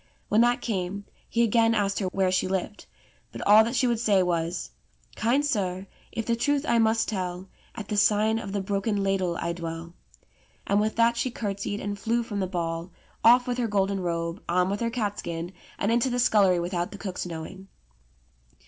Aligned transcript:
When 0.29 0.41
that 0.41 0.61
came, 0.61 1.05
he 1.29 1.43
again 1.43 1.75
asked 1.75 1.99
her 1.99 2.07
where 2.07 2.31
she 2.31 2.47
lived. 2.47 2.87
But 3.31 3.45
all 3.45 3.63
that 3.63 3.75
she 3.75 3.85
would 3.85 3.99
say 3.99 4.23
was: 4.23 4.71
"Kind 5.15 5.45
sir, 5.45 5.85
if 6.11 6.25
the 6.25 6.35
truth 6.35 6.65
I 6.67 6.79
must 6.79 7.07
tell, 7.07 7.49
At 7.75 7.87
the 7.89 7.97
sign 7.97 8.39
of 8.39 8.51
the 8.51 8.61
'Broken 8.61 9.03
Ladle' 9.03 9.37
I 9.37 9.53
dwell"; 9.53 9.93
and 10.65 10.81
with 10.81 10.95
that 10.95 11.17
she 11.17 11.29
curtsied 11.29 11.79
and 11.81 11.99
flew 11.99 12.23
from 12.23 12.39
the 12.39 12.47
ball, 12.47 12.89
off 13.23 13.45
with 13.45 13.59
her 13.59 13.67
golden 13.67 13.99
robe, 13.99 14.41
on 14.49 14.71
with 14.71 14.79
her 14.79 14.89
catskin, 14.89 15.51
and 15.77 15.91
into 15.91 16.09
the 16.09 16.17
scullery 16.17 16.59
with 16.59 16.73
out 16.73 16.89
the 16.91 16.97
cook's 16.97 17.27
knowing. 17.27 17.67